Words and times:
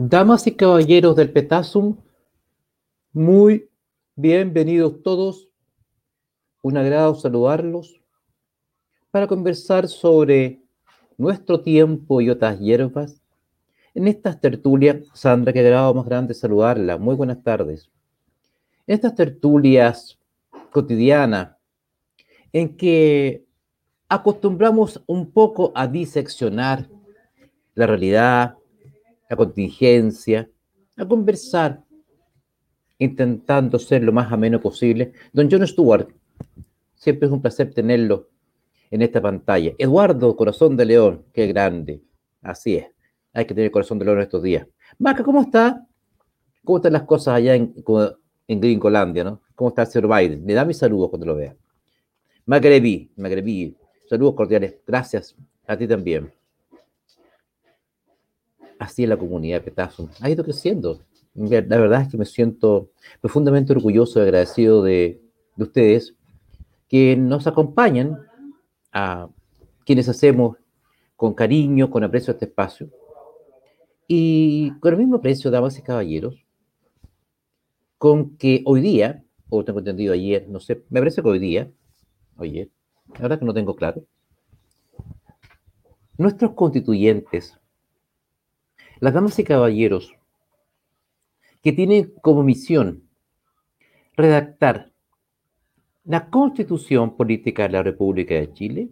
Damas 0.00 0.46
y 0.46 0.52
caballeros 0.52 1.16
del 1.16 1.32
Petasum, 1.32 1.96
muy 3.12 3.68
bienvenidos 4.14 5.02
todos. 5.02 5.48
Un 6.62 6.76
agrado 6.76 7.16
saludarlos 7.16 8.00
para 9.10 9.26
conversar 9.26 9.88
sobre 9.88 10.62
nuestro 11.16 11.62
tiempo 11.62 12.20
y 12.20 12.30
otras 12.30 12.60
hierbas. 12.60 13.20
En 13.92 14.06
estas 14.06 14.40
tertulias, 14.40 14.98
Sandra, 15.14 15.52
que 15.52 15.64
grado 15.64 15.92
más 15.94 16.04
grande 16.04 16.32
saludarla. 16.32 16.96
Muy 16.96 17.16
buenas 17.16 17.42
tardes. 17.42 17.90
Estas 18.86 19.16
tertulias 19.16 20.16
cotidianas, 20.70 21.56
en 22.52 22.76
que 22.76 23.44
acostumbramos 24.08 25.02
un 25.08 25.32
poco 25.32 25.72
a 25.74 25.88
diseccionar 25.88 26.88
la 27.74 27.88
realidad, 27.88 28.57
la 29.28 29.36
contingencia, 29.36 30.48
a 30.96 31.06
conversar, 31.06 31.82
intentando 32.98 33.78
ser 33.78 34.02
lo 34.02 34.12
más 34.12 34.32
ameno 34.32 34.60
posible. 34.60 35.12
Don 35.32 35.48
John 35.50 35.66
Stewart, 35.66 36.08
siempre 36.94 37.26
es 37.26 37.32
un 37.32 37.40
placer 37.40 37.72
tenerlo 37.72 38.28
en 38.90 39.02
esta 39.02 39.20
pantalla. 39.20 39.72
Eduardo, 39.78 40.34
corazón 40.34 40.76
de 40.76 40.86
león, 40.86 41.24
qué 41.32 41.46
grande. 41.46 42.02
Así 42.42 42.76
es, 42.76 42.86
hay 43.32 43.44
que 43.44 43.54
tener 43.54 43.70
corazón 43.70 43.98
de 43.98 44.06
león 44.06 44.20
estos 44.20 44.42
días. 44.42 44.66
Maca, 44.98 45.22
¿cómo 45.22 45.42
está? 45.42 45.86
¿Cómo 46.64 46.78
están 46.78 46.94
las 46.94 47.02
cosas 47.02 47.34
allá 47.34 47.54
en, 47.54 47.74
en 48.48 48.60
Gringolandia, 48.60 49.24
no? 49.24 49.42
¿Cómo 49.54 49.68
está 49.68 49.82
el 49.82 49.88
señor 49.88 50.16
Biden? 50.16 50.46
Le 50.46 50.54
da 50.54 50.64
mis 50.64 50.78
saludos 50.78 51.10
cuando 51.10 51.26
lo 51.26 51.36
vea. 51.36 51.54
Magrebi, 52.46 53.12
Magrebi, 53.16 53.76
saludos 54.08 54.34
cordiales. 54.34 54.78
Gracias 54.86 55.36
a 55.66 55.76
ti 55.76 55.86
también 55.86 56.32
así 58.78 59.06
la 59.06 59.16
comunidad 59.16 59.62
Petazo. 59.62 60.08
Ha 60.20 60.30
ido 60.30 60.44
creciendo. 60.44 61.00
La 61.34 61.60
verdad 61.60 62.02
es 62.02 62.08
que 62.08 62.16
me 62.16 62.24
siento 62.24 62.90
profundamente 63.20 63.72
orgulloso 63.72 64.18
y 64.18 64.22
agradecido 64.22 64.82
de, 64.82 65.20
de 65.56 65.64
ustedes 65.64 66.14
que 66.88 67.16
nos 67.16 67.46
acompañan 67.46 68.18
a 68.92 69.28
quienes 69.84 70.08
hacemos 70.08 70.56
con 71.16 71.34
cariño, 71.34 71.90
con 71.90 72.04
aprecio 72.04 72.32
este 72.32 72.46
espacio. 72.46 72.90
Y 74.06 74.70
con 74.80 74.94
el 74.94 74.98
mismo 74.98 75.16
aprecio, 75.16 75.50
damas 75.50 75.78
y 75.78 75.82
caballeros, 75.82 76.46
con 77.98 78.36
que 78.36 78.62
hoy 78.64 78.80
día, 78.80 79.24
o 79.50 79.64
tengo 79.64 79.80
entendido 79.80 80.14
ayer, 80.14 80.48
no 80.48 80.60
sé, 80.60 80.82
me 80.88 81.00
parece 81.00 81.20
que 81.20 81.28
hoy 81.28 81.38
día, 81.38 81.70
ayer, 82.36 82.70
la 83.14 83.20
verdad 83.20 83.38
que 83.38 83.44
no 83.44 83.52
tengo 83.52 83.76
claro, 83.76 84.04
nuestros 86.16 86.52
constituyentes 86.52 87.58
las 89.00 89.14
damas 89.14 89.38
y 89.38 89.44
caballeros 89.44 90.14
que 91.62 91.72
tienen 91.72 92.12
como 92.22 92.42
misión 92.42 93.08
redactar 94.16 94.90
la 96.04 96.30
constitución 96.30 97.16
política 97.16 97.64
de 97.64 97.68
la 97.68 97.82
República 97.82 98.34
de 98.34 98.52
Chile, 98.52 98.88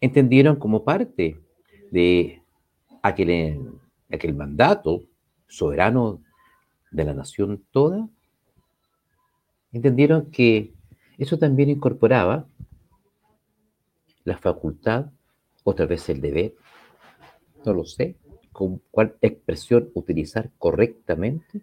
entendieron 0.00 0.56
como 0.56 0.84
parte 0.84 1.38
de 1.90 2.42
aquel, 3.02 3.60
aquel 4.10 4.34
mandato 4.34 5.02
soberano 5.46 6.22
de 6.90 7.04
la 7.04 7.14
nación 7.14 7.62
toda, 7.70 8.08
entendieron 9.72 10.30
que 10.30 10.72
eso 11.18 11.38
también 11.38 11.68
incorporaba 11.70 12.46
la 14.24 14.38
facultad, 14.38 15.10
otra 15.62 15.86
vez 15.86 16.08
el 16.08 16.20
deber, 16.20 16.54
no 17.64 17.74
lo 17.74 17.84
sé, 17.84 18.16
con 18.54 18.80
cuál 18.92 19.16
expresión 19.20 19.90
utilizar 19.94 20.50
correctamente, 20.58 21.60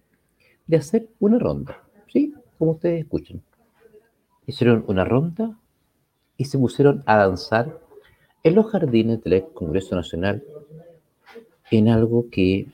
de 0.68 0.78
hacer 0.78 1.07
una 1.19 1.40
ronda. 1.40 1.81
¿Sí? 2.12 2.35
Como 2.59 2.74
ustedes 2.74 3.02
escuchan. 3.02 3.41
Hicieron 4.46 4.84
una 4.88 5.06
ronda 5.06 5.57
y 6.35 6.46
se 6.46 6.59
pusieron 6.59 7.02
a 7.06 7.16
danzar 7.16 7.79
en 8.44 8.56
los 8.56 8.68
jardines 8.68 9.24
del 9.24 9.46
Congreso 9.53 9.96
Nacional 9.96 10.44
en 11.72 11.88
algo 11.88 12.29
que, 12.29 12.68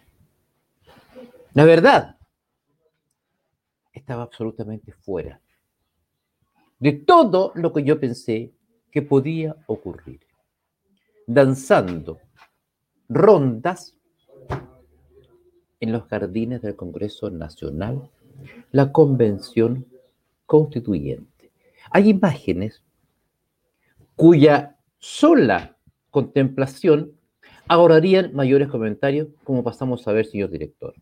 la 1.53 1.65
verdad, 1.65 2.17
estaba 3.93 4.23
absolutamente 4.23 4.93
fuera 4.93 5.39
de 6.79 6.93
todo 6.93 7.51
lo 7.55 7.73
que 7.73 7.83
yo 7.83 7.99
pensé 7.99 8.51
que 8.91 9.01
podía 9.01 9.55
ocurrir. 9.67 10.21
Danzando 11.25 12.19
rondas 13.09 13.96
en 15.79 15.91
los 15.91 16.03
jardines 16.07 16.61
del 16.61 16.75
Congreso 16.75 17.29
Nacional 17.29 18.09
la 18.71 18.91
Convención 18.91 19.85
Constituyente. 20.45 21.51
Hay 21.91 22.09
imágenes 22.09 22.83
cuya 24.15 24.77
sola 24.99 25.77
contemplación 26.09 27.11
ahorrarían 27.67 28.33
mayores 28.33 28.69
comentarios, 28.69 29.27
como 29.43 29.63
pasamos 29.63 30.07
a 30.07 30.13
ver, 30.13 30.25
señor 30.25 30.49
director. 30.49 30.95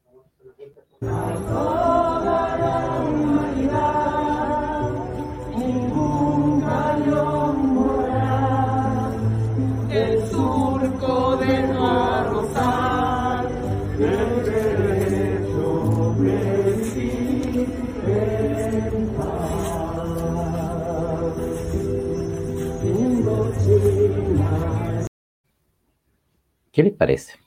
¿Qué 26.76 26.84
les 26.84 26.92
parece? 26.92 27.40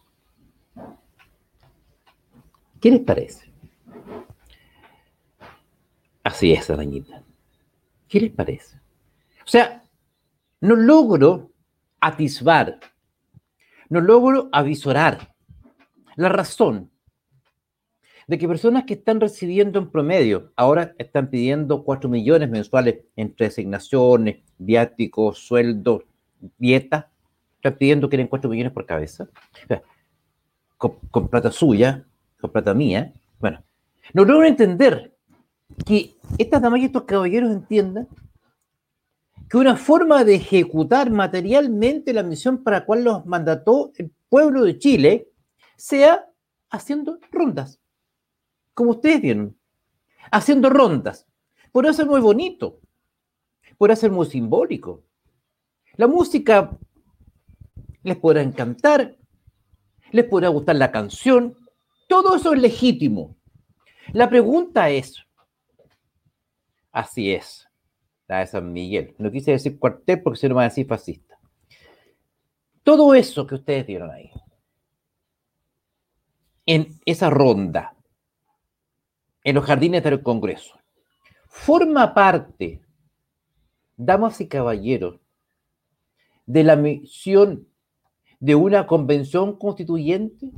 ¿Qué 2.80 2.90
les 2.90 3.00
parece? 3.00 3.52
Así 6.24 6.54
es, 6.54 6.70
arañita. 6.70 7.22
¿Qué 8.08 8.20
les 8.20 8.30
parece? 8.30 8.78
O 9.44 9.46
sea, 9.46 9.84
no 10.62 10.76
logro 10.76 11.52
atisbar, 12.00 12.80
no 13.90 14.00
logro 14.00 14.48
avisorar 14.50 15.34
la 16.16 16.30
razón 16.30 16.90
de 18.28 18.38
que 18.38 18.48
personas 18.48 18.84
que 18.84 18.94
están 18.94 19.20
recibiendo 19.20 19.78
en 19.78 19.90
promedio, 19.90 20.54
ahora 20.56 20.94
están 20.96 21.28
pidiendo 21.28 21.84
4 21.84 22.08
millones 22.08 22.48
mensuales 22.48 23.00
entre 23.14 23.48
asignaciones, 23.48 24.42
viáticos, 24.56 25.46
sueldos, 25.46 26.04
dieta, 26.56 27.12
están 27.58 27.76
pidiendo 27.76 28.08
que 28.08 28.16
eran 28.16 28.28
4 28.28 28.48
millones 28.48 28.72
por 28.72 28.86
cabeza, 28.86 29.28
con, 30.76 31.28
plata 31.28 31.50
suya, 31.50 32.04
con 32.40 32.50
plata 32.50 32.72
mía. 32.72 33.12
Bueno, 33.40 33.62
no 34.14 34.24
logro 34.24 34.46
entender 34.46 35.14
que 35.84 36.16
estas 36.38 36.62
damas 36.62 36.80
y 36.80 36.84
estos 36.84 37.02
caballeros 37.02 37.50
entiendan 37.50 38.08
que 39.50 39.56
una 39.56 39.76
forma 39.76 40.24
de 40.24 40.36
ejecutar 40.36 41.10
materialmente 41.10 42.12
la 42.12 42.22
misión 42.22 42.62
para 42.62 42.80
la 42.80 42.86
cual 42.86 43.04
los 43.04 43.26
mandató 43.26 43.92
el 43.96 44.12
pueblo 44.28 44.62
de 44.64 44.78
Chile 44.78 45.28
sea 45.76 46.26
haciendo 46.70 47.18
rondas, 47.32 47.80
como 48.74 48.90
ustedes 48.90 49.20
vieron, 49.20 49.56
haciendo 50.30 50.70
rondas. 50.70 51.26
Por 51.72 51.92
ser 51.94 52.06
muy 52.06 52.20
bonito, 52.20 52.80
por 53.76 53.94
ser 53.96 54.10
muy 54.10 54.26
simbólico. 54.26 55.02
La 55.96 56.06
música 56.06 56.78
les 58.08 58.18
podrá 58.18 58.42
encantar, 58.42 59.16
les 60.10 60.24
podrá 60.24 60.48
gustar 60.48 60.76
la 60.76 60.90
canción, 60.90 61.56
todo 62.08 62.36
eso 62.36 62.52
es 62.52 62.60
legítimo. 62.60 63.36
La 64.12 64.28
pregunta 64.28 64.90
es, 64.90 65.22
así 66.90 67.32
es, 67.32 67.68
la 68.26 68.40
de 68.40 68.46
San 68.46 68.72
Miguel, 68.72 69.14
no 69.18 69.30
quise 69.30 69.52
decir 69.52 69.78
cuartel 69.78 70.22
porque 70.22 70.38
se 70.38 70.48
no 70.48 70.54
va 70.54 70.62
a 70.62 70.68
decir 70.68 70.86
fascista. 70.86 71.38
Todo 72.82 73.14
eso 73.14 73.46
que 73.46 73.56
ustedes 73.56 73.86
vieron 73.86 74.10
ahí, 74.10 74.30
en 76.64 76.98
esa 77.04 77.30
ronda, 77.30 77.94
en 79.44 79.54
los 79.54 79.64
jardines 79.64 80.02
del 80.02 80.22
Congreso, 80.22 80.78
forma 81.46 82.14
parte, 82.14 82.80
damas 83.96 84.40
y 84.40 84.48
caballeros, 84.48 85.20
de 86.46 86.64
la 86.64 86.76
misión 86.76 87.68
de 88.40 88.54
una 88.54 88.86
convención 88.86 89.58
constituyente 89.58 90.50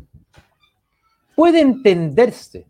puede 1.34 1.60
entenderse, 1.60 2.66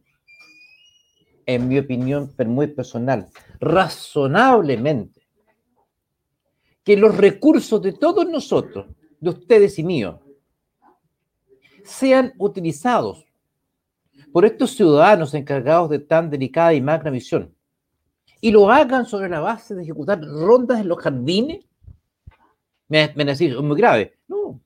en 1.47 1.69
mi 1.69 1.79
opinión 1.79 2.33
muy 2.47 2.69
personal, 2.69 3.29
razonablemente, 3.59 5.21
que 6.85 6.97
los 6.97 7.17
recursos 7.17 7.83
de 7.83 7.93
todos 7.93 8.29
nosotros, 8.29 8.87
de 9.19 9.31
ustedes 9.31 9.79
y 9.79 9.83
míos, 9.83 10.21
sean 11.85 12.33
utilizados 12.39 13.27
por 14.33 14.45
estos 14.45 14.77
ciudadanos 14.77 15.35
encargados 15.35 15.91
de 15.91 15.99
tan 15.99 16.31
delicada 16.31 16.73
y 16.73 16.81
magna 16.81 17.11
misión 17.11 17.53
y 18.41 18.51
lo 18.51 18.71
hagan 18.71 19.07
sobre 19.07 19.29
la 19.29 19.41
base 19.41 19.75
de 19.75 19.83
ejecutar 19.83 20.21
rondas 20.21 20.81
en 20.81 20.89
los 20.89 20.99
jardines, 20.99 21.65
me, 22.89 23.09
decís, 23.09 23.53
es 23.53 23.61
muy 23.61 23.77
grave. 23.77 24.19
No, 24.27 24.61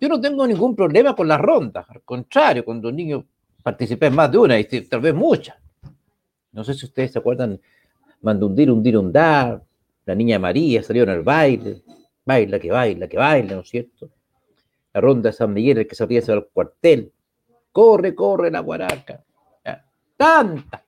yo 0.00 0.08
no 0.08 0.20
tengo 0.20 0.46
ningún 0.46 0.76
problema 0.76 1.14
con 1.14 1.26
las 1.28 1.40
rondas, 1.40 1.86
al 1.88 2.02
contrario, 2.02 2.64
cuando 2.64 2.92
niños 2.92 3.24
participen 3.62 4.14
más 4.14 4.30
de 4.30 4.38
una 4.38 4.58
y 4.58 4.64
tal 4.64 5.00
vez 5.00 5.14
muchas. 5.14 5.56
No 6.52 6.64
sé 6.64 6.74
si 6.74 6.86
ustedes 6.86 7.12
se 7.12 7.18
acuerdan, 7.18 7.60
Mandundir, 8.20 8.70
un 8.70 8.82
dirundar, 8.82 9.62
la 10.04 10.14
niña 10.14 10.38
María 10.38 10.82
salió 10.82 11.04
en 11.04 11.10
el 11.10 11.22
baile, 11.22 11.82
baila 12.24 12.58
que 12.58 12.70
baila, 12.70 13.06
que 13.08 13.16
baila, 13.16 13.54
¿no 13.54 13.60
es 13.60 13.68
cierto? 13.68 14.10
La 14.92 15.00
ronda 15.00 15.30
de 15.30 15.36
San 15.36 15.52
Miguel, 15.52 15.78
el 15.78 15.86
que 15.86 15.94
salía 15.94 16.20
al 16.28 16.48
cuartel, 16.48 17.12
corre, 17.70 18.14
corre 18.14 18.50
la 18.50 18.60
guaraca, 18.60 19.22
tanta 20.16 20.84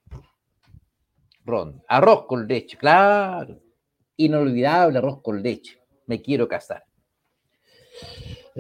ronda, 1.45 1.83
arroz 1.87 2.27
con 2.27 2.49
leche, 2.49 2.77
claro, 2.77 3.61
inolvidable 4.17 4.99
arroz 4.99 5.23
con 5.23 5.41
leche, 5.43 5.81
me 6.07 6.21
quiero 6.21 6.49
casar. 6.49 6.85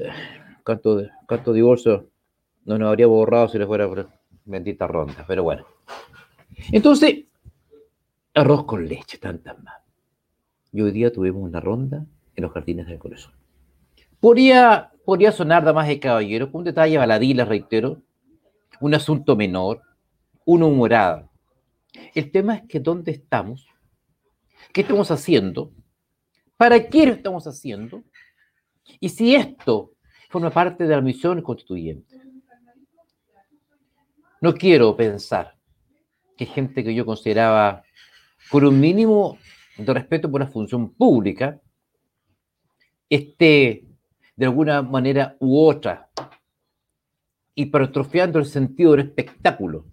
¿Cuánto, 0.64 1.02
cuánto 1.26 1.52
divorcio 1.52 2.08
no 2.64 2.78
nos 2.78 2.88
habría 2.88 3.06
borrado 3.06 3.48
si 3.48 3.58
le 3.58 3.66
fuera 3.66 3.88
bendita 4.44 4.86
ronda? 4.86 5.24
Pero 5.26 5.42
bueno. 5.42 5.66
Entonces, 6.72 7.24
arroz 8.34 8.64
con 8.64 8.86
leche, 8.86 9.18
tantas 9.18 9.62
más. 9.62 9.80
Y 10.72 10.82
hoy 10.82 10.92
día 10.92 11.12
tuvimos 11.12 11.42
una 11.42 11.60
ronda 11.60 12.06
en 12.34 12.42
los 12.42 12.52
jardines 12.52 12.86
del 12.86 12.98
corazón. 12.98 13.32
Podría, 14.20 14.92
podría 15.04 15.32
sonar, 15.32 15.64
damas 15.64 15.90
y 15.90 15.98
caballeros, 15.98 16.50
un 16.52 16.64
detalle 16.64 16.98
baladí, 16.98 17.34
les 17.34 17.48
reitero, 17.48 18.02
un 18.80 18.94
asunto 18.94 19.34
menor, 19.34 19.80
una 20.44 20.66
humorada. 20.66 21.28
El 22.14 22.30
tema 22.30 22.56
es 22.56 22.62
que 22.68 22.80
dónde 22.80 23.12
estamos, 23.12 23.66
qué 24.72 24.82
estamos 24.82 25.10
haciendo, 25.10 25.72
para 26.56 26.88
qué 26.88 27.06
lo 27.06 27.12
estamos 27.12 27.46
haciendo, 27.46 28.02
y 28.98 29.08
si 29.08 29.34
esto 29.34 29.92
forma 30.30 30.50
parte 30.50 30.84
de 30.84 30.94
la 30.94 31.00
misión 31.00 31.42
constituyente. 31.42 32.16
No 34.40 34.54
quiero 34.54 34.96
pensar 34.96 35.56
que 36.36 36.46
gente 36.46 36.82
que 36.82 36.94
yo 36.94 37.04
consideraba 37.04 37.82
con 38.50 38.64
un 38.64 38.80
mínimo 38.80 39.38
de 39.76 39.92
respeto 39.92 40.30
por 40.30 40.40
la 40.40 40.46
función 40.46 40.94
pública 40.94 41.60
esté 43.08 43.84
de 44.36 44.46
alguna 44.46 44.82
manera 44.82 45.36
u 45.40 45.60
otra 45.60 46.08
hipertrofiando 47.54 48.38
el 48.38 48.46
sentido 48.46 48.92
del 48.92 49.08
espectáculo 49.08 49.86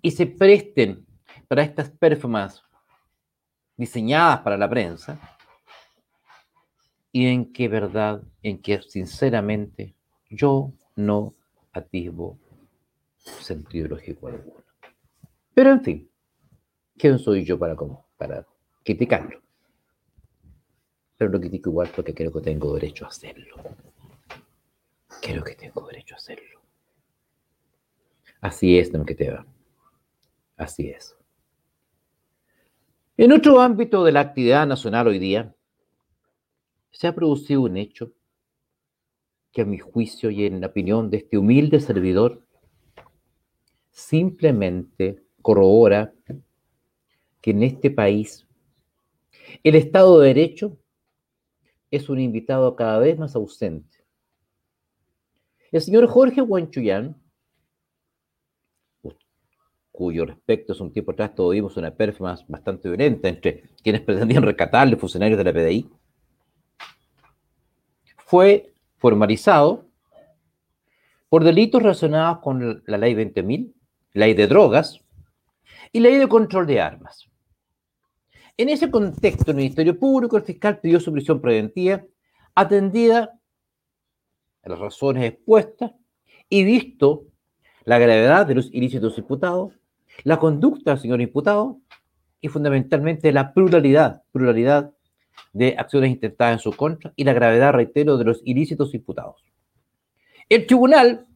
y 0.00 0.12
se 0.12 0.26
presten 0.26 1.04
para 1.48 1.62
estas 1.62 1.90
performances 1.90 2.62
diseñadas 3.76 4.40
para 4.40 4.56
la 4.56 4.70
prensa 4.70 5.35
y 7.16 7.28
en 7.28 7.50
que 7.50 7.66
verdad, 7.66 8.22
en 8.42 8.60
que 8.60 8.82
sinceramente 8.82 9.94
yo 10.28 10.74
no 10.96 11.32
atisbo 11.72 12.38
sentido 13.16 13.88
lógico 13.88 14.28
alguno. 14.28 14.62
Pero 15.54 15.70
en 15.70 15.82
fin, 15.82 16.10
¿quién 16.98 17.18
soy 17.18 17.42
yo 17.42 17.58
para, 17.58 17.74
para 18.18 18.46
criticarlo? 18.84 19.40
Pero 21.16 21.30
lo 21.30 21.40
critico 21.40 21.70
igual 21.70 21.90
porque 21.96 22.12
creo 22.12 22.30
que 22.30 22.42
tengo 22.42 22.74
derecho 22.74 23.06
a 23.06 23.08
hacerlo. 23.08 23.56
Creo 25.22 25.42
que 25.42 25.54
tengo 25.54 25.86
derecho 25.86 26.16
a 26.16 26.18
hacerlo. 26.18 26.60
Así 28.42 28.78
es, 28.78 28.92
don 28.92 29.06
va. 29.06 29.46
Así 30.58 30.90
es. 30.90 31.16
En 33.16 33.32
otro 33.32 33.62
ámbito 33.62 34.04
de 34.04 34.12
la 34.12 34.20
actividad 34.20 34.66
nacional 34.66 35.06
hoy 35.08 35.18
día, 35.18 35.55
se 36.96 37.06
ha 37.06 37.14
producido 37.14 37.60
un 37.60 37.76
hecho 37.76 38.10
que 39.52 39.60
a 39.60 39.64
mi 39.66 39.76
juicio 39.76 40.30
y 40.30 40.46
en 40.46 40.62
la 40.62 40.68
opinión 40.68 41.10
de 41.10 41.18
este 41.18 41.36
humilde 41.36 41.78
servidor, 41.78 42.46
simplemente 43.90 45.22
corrobora 45.42 46.14
que 47.42 47.50
en 47.50 47.64
este 47.64 47.90
país 47.90 48.46
el 49.62 49.74
Estado 49.74 50.20
de 50.20 50.28
Derecho 50.28 50.78
es 51.90 52.08
un 52.08 52.18
invitado 52.18 52.74
cada 52.76 52.98
vez 52.98 53.18
más 53.18 53.36
ausente. 53.36 53.98
El 55.72 55.82
señor 55.82 56.06
Jorge 56.06 56.40
Huanchuyán, 56.40 57.14
cuyo 59.92 60.24
respecto 60.24 60.72
es 60.72 60.80
un 60.80 60.92
tiempo 60.92 61.12
atrás 61.12 61.34
todos 61.34 61.52
vimos 61.52 61.76
una 61.76 61.94
performance 61.94 62.46
bastante 62.48 62.88
violenta 62.88 63.28
entre 63.28 63.64
quienes 63.82 64.00
pretendían 64.00 64.42
rescatarle 64.42 64.96
funcionarios 64.96 65.36
de 65.36 65.44
la 65.44 65.52
PDI, 65.52 65.90
fue 68.26 68.74
formalizado 68.96 69.86
por 71.28 71.44
delitos 71.44 71.80
relacionados 71.80 72.40
con 72.40 72.82
la 72.84 72.98
ley 72.98 73.14
20.000, 73.14 73.72
ley 74.14 74.34
de 74.34 74.48
drogas 74.48 75.00
y 75.92 76.00
ley 76.00 76.16
de 76.16 76.28
control 76.28 76.66
de 76.66 76.80
armas. 76.80 77.30
En 78.56 78.68
ese 78.68 78.90
contexto, 78.90 79.52
el 79.52 79.58
Ministerio 79.58 79.96
Público, 79.96 80.36
el 80.36 80.42
fiscal 80.42 80.80
pidió 80.80 80.98
su 80.98 81.12
prisión 81.12 81.40
preventiva, 81.40 82.02
atendida 82.56 83.38
a 84.64 84.68
las 84.68 84.78
razones 84.80 85.22
expuestas 85.22 85.92
y 86.48 86.64
visto 86.64 87.26
la 87.84 88.00
gravedad 88.00 88.44
de 88.44 88.56
los 88.56 88.74
ilícitos 88.74 89.18
imputados, 89.18 89.78
la 90.24 90.40
conducta 90.40 90.90
del 90.90 91.00
señor 91.00 91.20
imputado 91.20 91.78
y 92.40 92.48
fundamentalmente 92.48 93.30
la 93.30 93.52
pluralidad, 93.52 94.24
pluralidad 94.32 94.95
de 95.52 95.74
acciones 95.78 96.10
intentadas 96.10 96.54
en 96.54 96.58
su 96.58 96.76
contra 96.76 97.12
y 97.16 97.24
la 97.24 97.32
gravedad, 97.32 97.72
reitero, 97.72 98.18
de 98.18 98.24
los 98.24 98.42
ilícitos 98.44 98.94
imputados. 98.94 99.42
El 100.48 100.66
tribunal, 100.66 101.26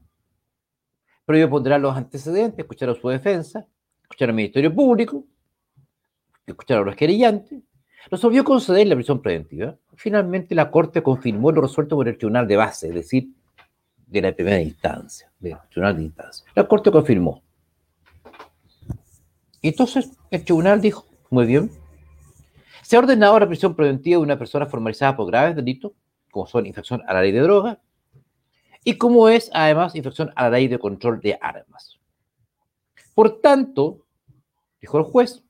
previo 1.25 1.49
ponderar 1.49 1.80
los 1.80 1.97
antecedentes, 1.97 2.59
escuchar 2.59 2.90
a 2.90 2.95
su 2.95 3.09
defensa, 3.09 3.66
escuchar 4.02 4.28
al 4.28 4.35
Ministerio 4.35 4.75
Público, 4.75 5.25
escuchar 6.47 6.78
a 6.78 6.83
los 6.83 6.97
querellantes, 6.97 7.61
resolvió 8.11 8.45
conceder 8.45 8.87
la 8.87 8.95
prisión 8.95 9.21
preventiva. 9.21 9.76
Finalmente, 9.95 10.54
la 10.54 10.71
Corte 10.71 11.02
confirmó 11.02 11.50
lo 11.52 11.62
resuelto 11.62 11.97
por 11.97 12.09
el 12.09 12.19
Tribunal 12.19 12.47
de 12.47 12.57
Base, 12.57 12.88
es 12.88 12.95
decir, 12.95 13.28
de 14.07 14.23
la 14.23 14.33
primera 14.33 14.61
instancia, 14.61 15.30
del 15.38 15.57
Tribunal 15.71 15.97
de 15.97 16.02
Instancia. 16.04 16.47
La 16.54 16.66
Corte 16.66 16.90
confirmó. 16.90 17.42
Entonces, 19.62 20.11
el 20.30 20.45
Tribunal 20.45 20.80
dijo, 20.80 21.07
muy 21.30 21.47
bien, 21.47 21.71
se 22.91 22.97
ha 22.97 22.99
ordenado 22.99 23.39
la 23.39 23.47
prisión 23.47 23.77
preventiva 23.77 24.19
de 24.19 24.25
una 24.25 24.37
persona 24.37 24.67
formalizada 24.67 25.17
por 25.17 25.29
graves 25.29 25.55
delitos, 25.55 25.93
como 26.29 26.49
son 26.49 26.67
infracción 26.67 27.01
a 27.07 27.15
la 27.15 27.23
ley 27.23 27.31
de 27.31 27.39
droga, 27.39 27.81
y 28.83 28.99
como 28.99 29.29
es 29.29 29.49
además 29.55 29.95
infracción 29.95 30.33
a 30.35 30.43
la 30.43 30.59
ley 30.59 30.67
de 30.67 30.77
control 30.77 31.21
de 31.21 31.39
armas. 31.41 32.01
Por 33.15 33.41
tanto, 33.41 34.07
dijo 34.81 34.99
el 34.99 35.05
juez, 35.05 35.45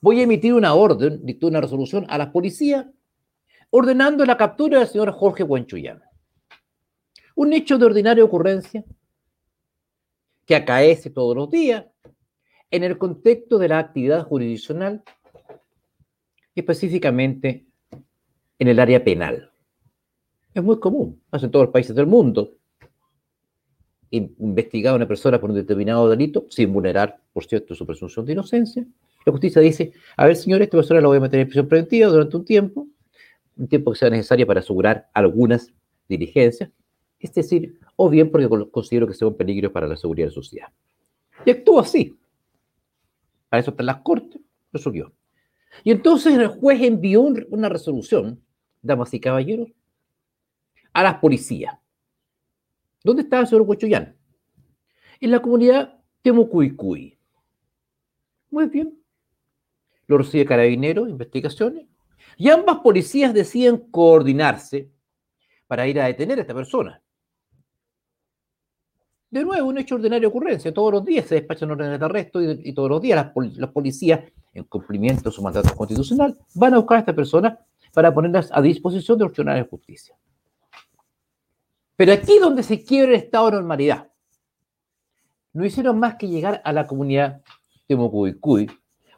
voy 0.00 0.20
a 0.20 0.22
emitir 0.22 0.54
una 0.54 0.72
orden, 0.72 1.20
dictó 1.22 1.48
una 1.48 1.60
resolución 1.60 2.06
a 2.08 2.16
la 2.16 2.32
policía, 2.32 2.90
ordenando 3.68 4.24
la 4.24 4.38
captura 4.38 4.78
del 4.78 4.88
señor 4.88 5.12
Jorge 5.12 5.42
Huenchuyán. 5.42 6.02
Un 7.34 7.52
hecho 7.52 7.76
de 7.76 7.84
ordinaria 7.84 8.24
ocurrencia 8.24 8.86
que 10.46 10.56
acaece 10.56 11.10
todos 11.10 11.36
los 11.36 11.50
días 11.50 11.84
en 12.70 12.84
el 12.84 12.96
contexto 12.96 13.58
de 13.58 13.68
la 13.68 13.80
actividad 13.80 14.24
jurisdiccional 14.24 15.04
específicamente 16.60 17.66
en 18.58 18.68
el 18.68 18.78
área 18.78 19.02
penal. 19.02 19.50
Es 20.54 20.62
muy 20.62 20.78
común, 20.78 21.20
pasa 21.30 21.46
en 21.46 21.52
todos 21.52 21.66
los 21.66 21.72
países 21.72 21.94
del 21.94 22.06
mundo. 22.06 22.56
Investigar 24.10 24.92
a 24.92 24.96
una 24.96 25.06
persona 25.06 25.40
por 25.40 25.50
un 25.50 25.56
determinado 25.56 26.08
delito, 26.08 26.46
sin 26.50 26.72
vulnerar, 26.72 27.20
por 27.32 27.44
cierto, 27.44 27.74
su 27.74 27.86
presunción 27.86 28.26
de 28.26 28.32
inocencia. 28.32 28.86
La 29.24 29.32
justicia 29.32 29.62
dice, 29.62 29.92
a 30.16 30.26
ver, 30.26 30.36
señor, 30.36 30.62
esta 30.62 30.76
persona 30.76 31.00
la 31.00 31.08
voy 31.08 31.18
a 31.18 31.20
meter 31.20 31.40
en 31.40 31.46
prisión 31.46 31.68
preventiva 31.68 32.08
durante 32.08 32.36
un 32.36 32.44
tiempo, 32.44 32.88
un 33.56 33.68
tiempo 33.68 33.92
que 33.92 33.98
sea 33.98 34.10
necesario 34.10 34.46
para 34.46 34.60
asegurar 34.60 35.08
algunas 35.14 35.72
diligencias, 36.08 36.70
es 37.18 37.32
decir, 37.34 37.78
o 37.96 38.08
bien 38.08 38.30
porque 38.30 38.48
considero 38.70 39.06
que 39.06 39.14
sea 39.14 39.28
un 39.28 39.36
peligro 39.36 39.72
para 39.72 39.86
la 39.86 39.96
seguridad 39.96 40.26
de 40.26 40.30
la 40.30 40.34
sociedad. 40.34 40.68
Y 41.44 41.50
actúa 41.50 41.82
así. 41.82 42.18
Para 43.48 43.60
eso 43.60 43.70
están 43.70 43.86
las 43.86 43.98
cortes, 43.98 44.40
resolvió. 44.72 45.12
Y 45.84 45.90
entonces 45.90 46.34
el 46.34 46.48
juez 46.48 46.82
envió 46.82 47.22
una 47.22 47.68
resolución, 47.68 48.42
damas 48.82 49.14
y 49.14 49.20
caballeros, 49.20 49.68
a 50.92 51.02
las 51.02 51.16
policías. 51.16 51.76
¿Dónde 53.02 53.22
estaba 53.22 53.42
el 53.42 53.48
señor 53.48 53.62
Huachoyán? 53.62 54.16
En 55.20 55.30
la 55.30 55.40
comunidad 55.40 56.00
Temucuicuy. 56.22 57.18
Muy 58.50 58.66
bien. 58.66 58.98
Lo 60.06 60.18
recibe 60.18 60.44
Carabineros, 60.44 61.08
investigaciones, 61.08 61.86
y 62.36 62.50
ambas 62.50 62.78
policías 62.78 63.32
deciden 63.32 63.78
coordinarse 63.90 64.90
para 65.66 65.86
ir 65.86 66.00
a 66.00 66.06
detener 66.06 66.38
a 66.38 66.42
esta 66.42 66.54
persona. 66.54 67.02
De 69.30 69.44
nuevo, 69.44 69.68
un 69.68 69.78
hecho 69.78 69.96
de 69.96 70.26
ocurrencia. 70.26 70.74
Todos 70.74 70.92
los 70.92 71.04
días 71.04 71.26
se 71.26 71.36
despachan 71.36 71.70
órdenes 71.70 72.00
de 72.00 72.04
arresto 72.04 72.42
y, 72.42 72.72
todos 72.72 72.90
los 72.90 73.00
días 73.00 73.32
las, 73.56 73.70
policías, 73.70 74.20
en 74.52 74.64
cumplimiento 74.64 75.30
de 75.30 75.34
su 75.34 75.40
mandato 75.40 75.74
constitucional, 75.76 76.36
van 76.54 76.74
a 76.74 76.78
buscar 76.78 76.96
a 76.96 77.00
estas 77.00 77.14
personas 77.14 77.58
para 77.92 78.12
ponerlas 78.12 78.50
a 78.52 78.60
disposición 78.60 79.18
de 79.18 79.24
los 79.24 79.32
tribunales 79.32 79.64
de 79.64 79.70
justicia. 79.70 80.16
Pero 81.94 82.12
aquí 82.12 82.38
donde 82.40 82.64
se 82.64 82.82
quiebra 82.82 83.12
el 83.12 83.22
estado 83.22 83.46
de 83.46 83.52
normalidad, 83.52 84.10
no 85.52 85.64
hicieron 85.64 85.98
más 85.98 86.16
que 86.16 86.28
llegar 86.28 86.60
a 86.64 86.72
la 86.72 86.88
comunidad 86.88 87.42
de 87.88 87.96
Mocuicuy, 87.96 88.68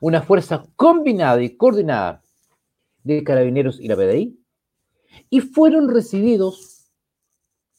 una 0.00 0.21
fuerza 0.21 0.62
combinada 0.76 1.42
y 1.42 1.57
coordinada 1.57 2.23
de 3.02 3.25
carabineros 3.25 3.81
y 3.81 3.88
la 3.88 3.97
PDI, 3.97 4.38
y 5.31 5.40
fueron 5.40 5.88
recibidos 5.88 6.90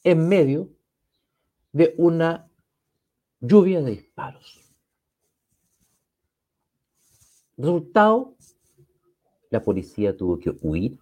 en 0.02 0.28
medio 0.28 0.73
de 1.74 1.92
una 1.98 2.48
lluvia 3.40 3.82
de 3.82 3.90
disparos. 3.90 4.60
Resultado, 7.56 8.36
la 9.50 9.60
policía 9.60 10.16
tuvo 10.16 10.38
que 10.38 10.54
huir. 10.62 10.98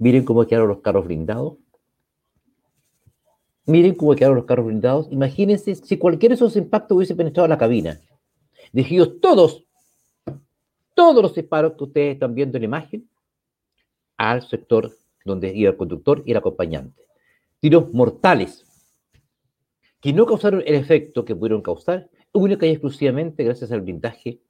Miren 0.00 0.24
cómo 0.24 0.44
quedaron 0.46 0.68
los 0.68 0.80
carros 0.80 1.06
blindados. 1.06 1.58
Miren 3.66 3.94
cómo 3.94 4.16
quedaron 4.16 4.36
los 4.36 4.46
carros 4.46 4.66
blindados. 4.66 5.06
Imagínense 5.12 5.76
si 5.76 5.96
cualquiera 5.96 6.32
de 6.32 6.36
esos 6.36 6.56
impactos 6.56 6.96
hubiese 6.96 7.14
penetrado 7.14 7.46
la 7.46 7.58
cabina. 7.58 8.00
Dirigidos 8.72 9.20
todos, 9.20 9.64
todos 10.94 11.22
los 11.22 11.34
disparos 11.36 11.74
que 11.74 11.84
ustedes 11.84 12.14
están 12.14 12.34
viendo 12.34 12.56
en 12.56 12.62
la 12.62 12.66
imagen, 12.66 13.08
al 14.16 14.42
sector 14.42 14.90
donde 15.24 15.54
iba 15.54 15.70
el 15.70 15.76
conductor 15.76 16.20
y 16.26 16.32
el 16.32 16.36
acompañante. 16.36 17.00
Tiros 17.60 17.92
mortales 17.94 18.67
que 20.00 20.12
no 20.12 20.26
causaron 20.26 20.62
el 20.66 20.74
efecto 20.74 21.24
que 21.24 21.34
pudieron 21.34 21.62
causar 21.62 22.08
única 22.32 22.66
y 22.66 22.70
exclusivamente 22.70 23.44
gracias 23.44 23.72
al 23.72 23.80
blindaje 23.80 24.40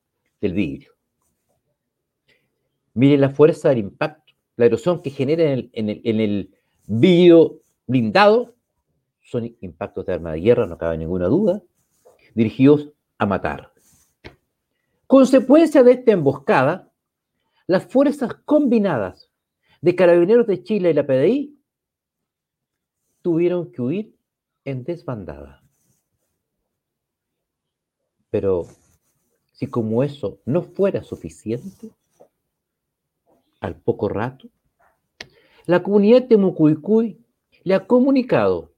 del 0.40 0.52
vidrio. 0.52 0.92
Miren 2.94 3.20
la 3.20 3.30
fuerza 3.30 3.68
del 3.68 3.78
impacto, 3.78 4.34
la 4.56 4.66
erosión 4.66 5.02
que 5.02 5.10
genera 5.10 5.52
en 5.52 5.70
el, 5.88 6.00
en 6.04 6.50
vidrio 6.86 7.60
blindado. 7.86 8.54
Son 9.20 9.44
impactos 9.60 10.06
de 10.06 10.14
arma 10.14 10.32
de 10.32 10.40
guerra, 10.40 10.66
no 10.66 10.78
cabe 10.78 10.98
ninguna 10.98 11.26
duda, 11.26 11.62
dirigidos 12.34 12.90
a 13.18 13.26
matar. 13.26 13.72
Consecuencia 15.06 15.82
de 15.82 15.92
esta 15.92 16.12
emboscada, 16.12 16.90
las 17.66 17.86
fuerzas 17.86 18.34
combinadas 18.44 19.30
de 19.80 19.94
Carabineros 19.94 20.46
de 20.46 20.62
Chile 20.62 20.90
y 20.90 20.94
la 20.94 21.06
PDI 21.06 21.58
tuvieron 23.22 23.70
que 23.70 23.82
huir 23.82 24.17
en 24.70 24.84
desbandada. 24.84 25.62
Pero 28.30 28.66
si 29.52 29.66
como 29.66 30.02
eso 30.02 30.38
no 30.44 30.62
fuera 30.62 31.02
suficiente, 31.02 31.90
al 33.60 33.76
poco 33.76 34.08
rato, 34.08 34.48
la 35.66 35.82
comunidad 35.82 36.22
de 36.22 36.36
Mucuicuy 36.36 37.18
le 37.64 37.74
ha 37.74 37.86
comunicado 37.86 38.72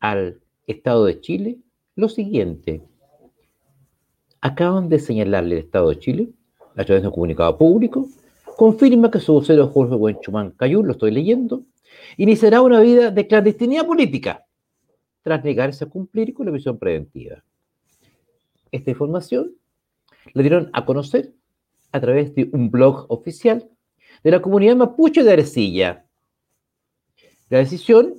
al 0.00 0.40
Estado 0.66 1.04
de 1.06 1.20
Chile 1.20 1.58
lo 1.94 2.08
siguiente. 2.08 2.82
Acaban 4.40 4.88
de 4.88 4.98
señalarle 4.98 5.56
al 5.56 5.62
Estado 5.62 5.90
de 5.90 5.98
Chile, 5.98 6.32
a 6.76 6.84
través 6.84 7.02
de 7.02 7.08
un 7.08 7.14
comunicado 7.14 7.56
público, 7.58 8.08
confirma 8.56 9.10
que 9.10 9.20
su 9.20 9.32
vocero 9.32 9.68
Jorge 9.68 9.94
Buenchumán 9.94 10.50
Cayú, 10.50 10.82
lo 10.82 10.92
estoy 10.92 11.10
leyendo, 11.10 11.64
iniciará 12.16 12.60
una 12.62 12.80
vida 12.80 13.10
de 13.10 13.26
clandestinidad 13.26 13.86
política 13.86 14.46
tras 15.22 15.44
negarse 15.44 15.84
a 15.84 15.88
cumplir 15.88 16.32
con 16.32 16.46
la 16.46 16.52
visión 16.52 16.78
preventiva. 16.78 17.42
Esta 18.70 18.90
información 18.90 19.52
la 20.32 20.42
dieron 20.42 20.70
a 20.72 20.84
conocer 20.84 21.32
a 21.92 22.00
través 22.00 22.34
de 22.34 22.48
un 22.52 22.70
blog 22.70 23.06
oficial 23.08 23.68
de 24.22 24.30
la 24.30 24.40
comunidad 24.40 24.76
mapuche 24.76 25.22
de 25.22 25.32
Arecilla. 25.32 26.06
La 27.48 27.58
decisión, 27.58 28.14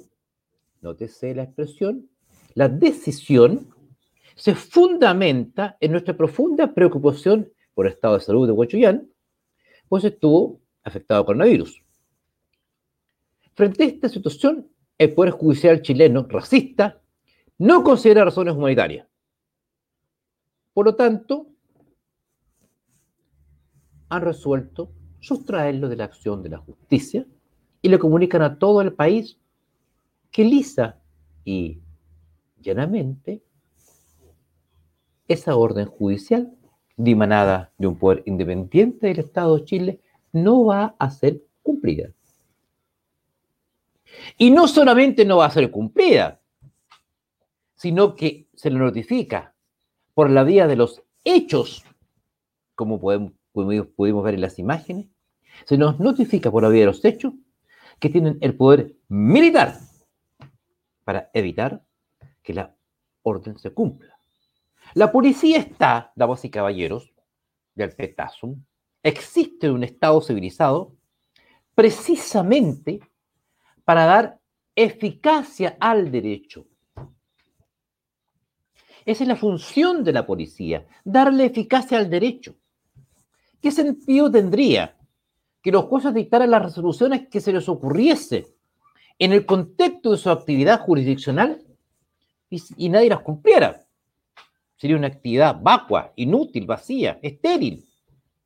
nótese 0.81 1.33
la 1.33 1.43
expresión, 1.43 2.09
la 2.53 2.67
decisión 2.67 3.69
se 4.35 4.55
fundamenta 4.55 5.77
en 5.79 5.91
nuestra 5.91 6.17
profunda 6.17 6.73
preocupación 6.73 7.51
por 7.73 7.85
el 7.85 7.93
estado 7.93 8.15
de 8.15 8.23
salud 8.23 8.47
de 8.47 8.53
Huachuyán, 8.53 9.09
pues 9.87 10.03
estuvo 10.03 10.59
afectado 10.83 11.21
por 11.21 11.35
coronavirus. 11.35 11.81
Frente 13.61 13.83
a 13.83 13.85
esta 13.85 14.09
situación, 14.09 14.71
el 14.97 15.13
Poder 15.13 15.33
Judicial 15.33 15.83
chileno, 15.83 16.25
racista, 16.27 16.99
no 17.59 17.83
considera 17.83 18.25
razones 18.25 18.55
humanitarias. 18.55 19.07
Por 20.73 20.87
lo 20.87 20.95
tanto, 20.95 21.45
han 24.09 24.23
resuelto 24.23 24.91
sustraerlo 25.19 25.89
de 25.89 25.95
la 25.95 26.05
acción 26.05 26.41
de 26.41 26.49
la 26.49 26.57
justicia 26.57 27.27
y 27.83 27.89
le 27.89 27.99
comunican 27.99 28.41
a 28.41 28.57
todo 28.57 28.81
el 28.81 28.93
país 28.93 29.39
que 30.31 30.43
lisa 30.43 30.99
y 31.45 31.83
llanamente 32.59 33.43
esa 35.27 35.55
orden 35.55 35.85
judicial 35.85 36.51
dimanada 36.97 37.71
de 37.77 37.85
un 37.85 37.99
poder 37.99 38.23
independiente 38.25 39.05
del 39.05 39.19
Estado 39.19 39.55
de 39.55 39.65
Chile 39.65 40.01
no 40.31 40.65
va 40.65 40.95
a 40.97 41.11
ser 41.11 41.43
cumplida. 41.61 42.11
Y 44.37 44.51
no 44.51 44.67
solamente 44.67 45.25
no 45.25 45.37
va 45.37 45.45
a 45.45 45.51
ser 45.51 45.71
cumplida, 45.71 46.39
sino 47.75 48.15
que 48.15 48.47
se 48.53 48.69
le 48.69 48.77
notifica 48.77 49.53
por 50.13 50.29
la 50.29 50.43
vía 50.43 50.67
de 50.67 50.75
los 50.75 51.01
hechos, 51.23 51.83
como 52.75 52.99
podemos, 52.99 53.33
pudimos 53.51 54.23
ver 54.23 54.35
en 54.35 54.41
las 54.41 54.59
imágenes, 54.59 55.07
se 55.65 55.77
nos 55.77 55.99
notifica 55.99 56.51
por 56.51 56.63
la 56.63 56.69
vía 56.69 56.81
de 56.81 56.87
los 56.87 57.03
hechos 57.03 57.33
que 57.99 58.09
tienen 58.09 58.37
el 58.41 58.55
poder 58.55 58.95
militar 59.07 59.77
para 61.03 61.29
evitar 61.33 61.83
que 62.41 62.53
la 62.53 62.75
orden 63.23 63.57
se 63.57 63.71
cumpla. 63.71 64.17
La 64.93 65.11
policía 65.11 65.57
está, 65.57 66.11
damas 66.15 66.43
y 66.45 66.49
caballeros, 66.49 67.13
del 67.75 67.91
petasum, 67.91 68.63
existe 69.03 69.69
un 69.69 69.83
Estado 69.83 70.21
civilizado 70.21 70.95
precisamente 71.73 72.99
para 73.83 74.05
dar 74.05 74.39
eficacia 74.75 75.77
al 75.79 76.11
derecho. 76.11 76.65
Esa 79.05 79.23
es 79.23 79.27
la 79.27 79.35
función 79.35 80.03
de 80.03 80.13
la 80.13 80.25
policía, 80.25 80.85
darle 81.03 81.45
eficacia 81.45 81.97
al 81.97 82.09
derecho. 82.09 82.55
¿Qué 83.61 83.71
sentido 83.71 84.29
tendría 84.29 84.97
que 85.61 85.71
los 85.71 85.85
jueces 85.85 86.13
dictaran 86.13 86.51
las 86.51 86.63
resoluciones 86.63 87.27
que 87.29 87.41
se 87.41 87.53
les 87.53 87.67
ocurriese 87.67 88.55
en 89.19 89.33
el 89.33 89.45
contexto 89.45 90.11
de 90.11 90.17
su 90.17 90.29
actividad 90.29 90.81
jurisdiccional 90.81 91.63
y, 92.49 92.89
nadie 92.89 93.09
las 93.09 93.21
cumpliera? 93.21 93.85
Sería 94.77 94.97
una 94.97 95.07
actividad 95.07 95.59
vacua, 95.61 96.11
inútil, 96.15 96.65
vacía, 96.65 97.19
estéril. 97.21 97.87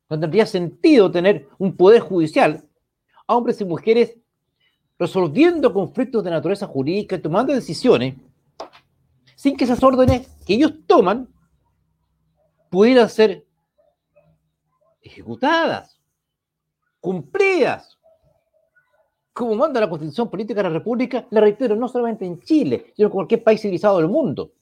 No 0.10 0.20
tendría 0.20 0.46
sentido 0.46 1.10
tener 1.10 1.48
un 1.58 1.76
poder 1.76 2.02
judicial 2.02 2.64
a 3.28 3.36
hombres 3.36 3.60
y 3.62 3.66
mujeres 3.66 4.18
resolviendo 4.98 5.74
conflictos 5.74 6.24
de 6.24 6.32
naturaleza 6.32 6.68
jurídica, 6.68 7.22
tomando 7.22 7.54
decisiones, 7.54 8.16
sin 9.36 9.58
que 9.58 9.66
esas 9.66 9.84
órdenes 9.84 10.28
que 10.46 10.54
ellos 10.56 10.74
toman 10.88 11.28
pudieran 12.70 13.10
ser 13.10 13.46
ejecutadas, 15.02 16.00
cumplidas, 17.00 18.00
como 19.34 19.56
manda 19.56 19.82
la 19.82 19.90
Constitución 19.90 20.30
Política 20.30 20.64
de 20.64 20.70
la 20.70 20.76
República, 20.78 21.28
le 21.30 21.42
reitero, 21.42 21.76
no 21.76 21.90
solamente 21.90 22.26
en 22.26 22.40
Chile, 22.40 22.94
sino 22.96 23.10
en 23.10 23.14
cualquier 23.14 23.44
país 23.44 23.62
civilizado 23.62 23.98
del 23.98 24.08
mundo. 24.08 24.54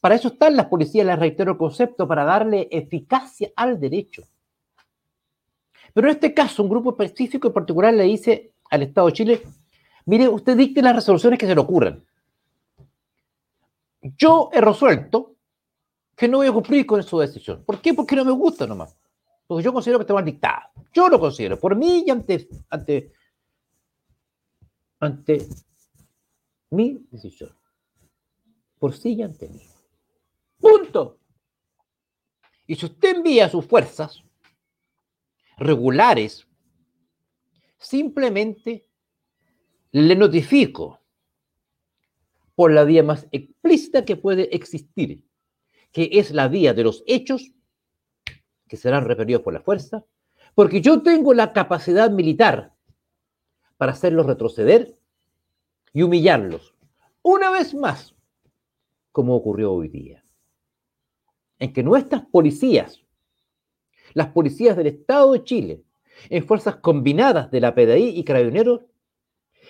Para 0.00 0.14
eso 0.14 0.28
están 0.28 0.56
las 0.56 0.66
policías, 0.66 1.04
les 1.04 1.18
reitero 1.18 1.52
el 1.52 1.58
concepto, 1.58 2.06
para 2.06 2.24
darle 2.24 2.68
eficacia 2.70 3.50
al 3.56 3.80
derecho. 3.80 4.22
Pero 5.92 6.08
en 6.08 6.14
este 6.14 6.32
caso, 6.32 6.62
un 6.62 6.68
grupo 6.68 6.90
específico 6.90 7.48
en 7.48 7.54
particular 7.54 7.92
le 7.92 8.04
dice 8.04 8.52
al 8.70 8.82
Estado 8.82 9.08
de 9.08 9.12
Chile, 9.12 9.42
Mire, 10.06 10.28
usted 10.28 10.56
dicte 10.56 10.82
las 10.82 10.96
resoluciones 10.96 11.38
que 11.38 11.46
se 11.46 11.54
le 11.54 11.60
ocurran. 11.60 12.04
Yo 14.02 14.50
he 14.52 14.60
resuelto 14.60 15.36
que 16.16 16.28
no 16.28 16.38
voy 16.38 16.48
a 16.48 16.52
cumplir 16.52 16.86
con 16.86 17.02
su 17.02 17.18
decisión. 17.18 17.64
¿Por 17.64 17.80
qué? 17.80 17.94
Porque 17.94 18.16
no 18.16 18.24
me 18.24 18.32
gusta 18.32 18.66
nomás. 18.66 18.96
Porque 19.46 19.64
yo 19.64 19.72
considero 19.72 19.98
que 19.98 20.02
está 20.02 20.14
mal 20.14 20.24
dictada. 20.24 20.70
Yo 20.92 21.08
lo 21.08 21.18
considero, 21.18 21.58
por 21.58 21.76
mí 21.76 22.04
y 22.06 22.10
ante, 22.10 22.48
ante, 22.68 23.12
ante 25.00 25.46
mi 26.70 27.06
decisión. 27.10 27.56
Por 28.78 28.94
sí 28.94 29.14
y 29.14 29.22
ante 29.22 29.48
mí. 29.48 29.62
Punto. 30.58 31.18
Y 32.66 32.74
si 32.74 32.86
usted 32.86 33.16
envía 33.16 33.48
sus 33.48 33.66
fuerzas 33.66 34.22
regulares, 35.58 36.46
simplemente 37.78 38.86
le 39.92 40.16
notifico 40.16 41.00
por 42.54 42.72
la 42.72 42.84
vía 42.84 43.02
más 43.02 43.26
explícita 43.30 44.04
que 44.04 44.16
puede 44.16 44.54
existir, 44.54 45.24
que 45.92 46.08
es 46.12 46.30
la 46.30 46.48
vía 46.48 46.74
de 46.74 46.84
los 46.84 47.04
hechos 47.06 47.52
que 48.68 48.76
serán 48.76 49.04
repelidos 49.04 49.42
por 49.42 49.52
la 49.52 49.60
fuerza, 49.60 50.04
porque 50.54 50.80
yo 50.80 51.02
tengo 51.02 51.34
la 51.34 51.52
capacidad 51.52 52.10
militar 52.10 52.74
para 53.76 53.92
hacerlos 53.92 54.26
retroceder 54.26 54.98
y 55.92 56.02
humillarlos 56.02 56.74
una 57.22 57.50
vez 57.50 57.74
más, 57.74 58.14
como 59.12 59.36
ocurrió 59.36 59.72
hoy 59.72 59.88
día, 59.88 60.24
en 61.58 61.72
que 61.72 61.82
nuestras 61.82 62.24
policías, 62.26 63.00
las 64.14 64.28
policías 64.28 64.76
del 64.76 64.88
Estado 64.88 65.32
de 65.32 65.44
Chile, 65.44 65.82
en 66.28 66.44
fuerzas 66.44 66.76
combinadas 66.76 67.50
de 67.50 67.60
la 67.60 67.74
PDI 67.74 68.18
y 68.18 68.24
carabineros, 68.24 68.80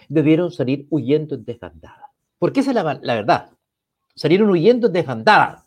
debieron 0.08 0.50
salir 0.50 0.86
huyendo 0.90 1.34
en 1.34 1.44
desbandada. 1.44 2.10
Porque 2.38 2.60
esa 2.60 2.70
es 2.70 2.74
la, 2.74 2.94
la 3.02 3.14
verdad. 3.14 3.50
Salieron 4.14 4.50
huyendo 4.50 4.88
en 4.88 4.92
desbandada. 4.92 5.66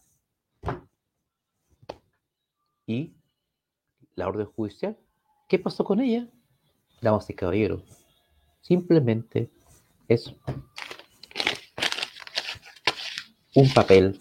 Y 2.85 3.13
la 4.15 4.27
orden 4.27 4.45
judicial, 4.45 4.97
¿qué 5.47 5.57
pasó 5.59 5.83
con 5.83 5.99
ella? 5.99 6.27
Damas 7.01 7.29
y 7.29 7.33
caballeros, 7.33 7.83
simplemente 8.61 9.49
es 10.07 10.33
un 13.55 13.73
papel 13.73 14.19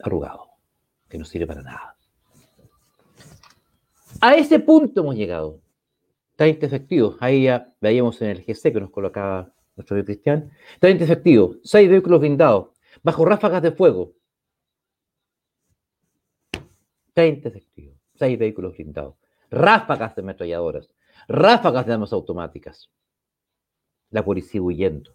arrugado, 0.00 0.48
que 1.08 1.18
no 1.18 1.24
sirve 1.24 1.46
para 1.46 1.62
nada. 1.62 1.96
A 4.20 4.34
ese 4.34 4.58
punto 4.58 5.00
hemos 5.00 5.14
llegado. 5.14 5.61
30 6.42 6.66
efectivos. 6.66 7.16
Ahí 7.20 7.44
ya 7.44 7.72
veíamos 7.80 8.20
en 8.20 8.30
el 8.30 8.44
GC 8.44 8.72
que 8.72 8.80
nos 8.80 8.90
colocaba 8.90 9.54
nuestro 9.76 10.04
Cristian. 10.04 10.50
30 10.80 11.04
efectivos, 11.04 11.58
6 11.62 11.88
vehículos 11.88 12.18
blindados, 12.18 12.70
bajo 13.00 13.24
ráfagas 13.24 13.62
de 13.62 13.70
fuego. 13.70 14.12
30 17.14 17.48
efectivos, 17.48 17.96
6 18.14 18.36
vehículos 18.40 18.76
blindados, 18.76 19.14
ráfagas 19.52 20.16
de 20.16 20.22
ametralladoras, 20.22 20.92
ráfagas 21.28 21.86
de 21.86 21.92
armas 21.92 22.12
automáticas. 22.12 22.90
La 24.10 24.24
policía 24.24 24.60
huyendo. 24.60 25.14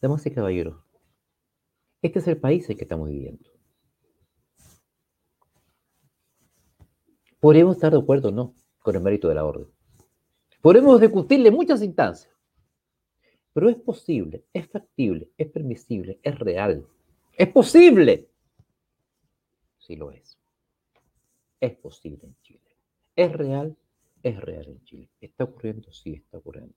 Damas 0.00 0.24
y 0.26 0.30
caballeros, 0.30 0.76
este 2.02 2.20
es 2.20 2.28
el 2.28 2.36
país 2.36 2.70
en 2.70 2.76
que 2.76 2.84
estamos 2.84 3.08
viviendo. 3.08 3.50
Podemos 7.40 7.74
estar 7.74 7.90
de 7.90 7.98
acuerdo 7.98 8.28
o 8.28 8.32
no 8.32 8.61
con 8.82 8.96
el 8.96 9.02
mérito 9.02 9.28
de 9.28 9.34
la 9.34 9.44
orden. 9.44 9.68
Podemos 10.60 11.00
discutirle 11.00 11.50
muchas 11.50 11.82
instancias, 11.82 12.32
pero 13.52 13.68
es 13.68 13.76
posible, 13.76 14.44
es 14.52 14.68
factible, 14.68 15.30
es 15.36 15.48
permisible, 15.48 16.18
es 16.22 16.38
real. 16.38 16.86
Es 17.36 17.48
posible. 17.48 18.28
Sí 19.78 19.96
lo 19.96 20.10
es. 20.10 20.38
Es 21.60 21.76
posible 21.76 22.26
en 22.26 22.36
Chile. 22.42 22.76
Es 23.16 23.32
real, 23.32 23.76
es 24.22 24.40
real 24.40 24.68
en 24.68 24.84
Chile. 24.84 25.08
¿Está 25.20 25.44
ocurriendo? 25.44 25.92
Sí, 25.92 26.14
está 26.14 26.38
ocurriendo. 26.38 26.74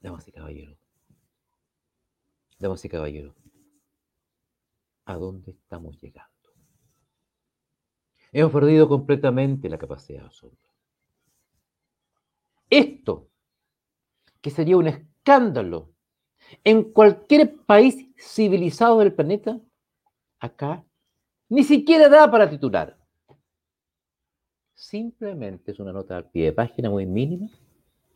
Damas 0.00 0.26
y 0.26 0.32
caballeros. 0.32 0.78
Damas 2.58 2.84
y 2.84 2.88
caballeros. 2.88 3.34
¿A 5.04 5.14
dónde 5.14 5.52
estamos 5.52 6.00
llegando? 6.00 6.41
Hemos 8.32 8.50
perdido 8.50 8.88
completamente 8.88 9.68
la 9.68 9.76
capacidad 9.76 10.22
de 10.22 10.28
asombro. 10.28 10.58
Esto, 12.70 13.28
que 14.40 14.50
sería 14.50 14.78
un 14.78 14.86
escándalo 14.86 15.92
en 16.64 16.92
cualquier 16.92 17.56
país 17.66 18.08
civilizado 18.16 19.00
del 19.00 19.12
planeta, 19.12 19.60
acá 20.40 20.82
ni 21.50 21.62
siquiera 21.62 22.08
da 22.08 22.30
para 22.30 22.48
titular. 22.48 22.98
Simplemente 24.74 25.72
es 25.72 25.78
una 25.78 25.92
nota 25.92 26.16
al 26.16 26.30
pie 26.30 26.46
de 26.46 26.52
página 26.52 26.88
muy 26.88 27.04
mínima 27.04 27.50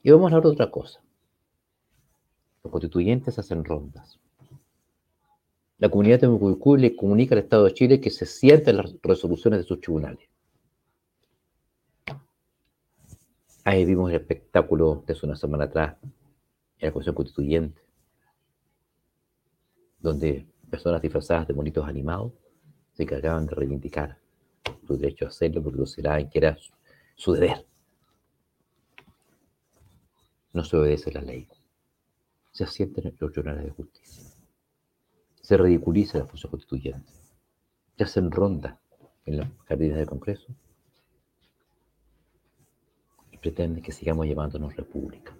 y 0.02 0.10
vamos 0.10 0.32
a 0.32 0.36
hablar 0.36 0.44
de 0.44 0.54
otra 0.54 0.70
cosa. 0.70 1.02
Los 2.64 2.72
constituyentes 2.72 3.38
hacen 3.38 3.64
rondas. 3.64 4.18
La 5.78 5.90
comunidad 5.90 6.20
de 6.20 6.28
Mucuicú 6.28 6.76
le 6.76 6.96
comunica 6.96 7.34
al 7.34 7.42
Estado 7.42 7.64
de 7.64 7.74
Chile 7.74 8.00
que 8.00 8.08
se 8.08 8.24
sienten 8.24 8.78
las 8.78 8.94
resoluciones 9.02 9.60
de 9.60 9.64
sus 9.64 9.78
tribunales. 9.78 10.26
Ahí 13.62 13.84
vimos 13.84 14.10
el 14.10 14.16
espectáculo 14.16 15.04
de 15.06 15.12
hace 15.12 15.26
una 15.26 15.36
semana 15.36 15.64
atrás 15.64 15.96
en 16.78 16.86
la 16.86 16.92
Comisión 16.92 17.14
Constituyente, 17.14 17.82
donde 19.98 20.46
personas 20.70 21.02
disfrazadas 21.02 21.48
de 21.48 21.54
monitos 21.54 21.86
animados 21.86 22.32
se 22.94 23.02
encargaban 23.02 23.46
de 23.46 23.54
reivindicar 23.54 24.18
su 24.86 24.96
derecho 24.96 25.26
a 25.26 25.28
hacerlo 25.28 25.62
porque 25.62 25.78
consideraban 25.78 26.30
que 26.30 26.38
era 26.38 26.56
su 27.16 27.32
deber. 27.32 27.66
No 30.54 30.64
se 30.64 30.76
obedece 30.76 31.12
la 31.12 31.20
ley. 31.20 31.46
Se 32.52 32.64
asienten 32.64 33.14
los 33.18 33.32
tribunales 33.32 33.64
de 33.64 33.70
justicia 33.72 34.35
se 35.46 35.56
ridiculiza 35.56 36.18
la 36.18 36.26
función 36.26 36.50
constituyente. 36.50 37.12
Se 37.96 38.02
hacen 38.02 38.30
en 39.26 39.36
las 39.36 39.48
jardines 39.68 39.96
del 39.96 40.08
Congreso 40.08 40.52
y 43.30 43.38
pretenden 43.38 43.80
que 43.80 43.92
sigamos 43.92 44.26
llamándonos 44.26 44.74
república. 44.74 45.36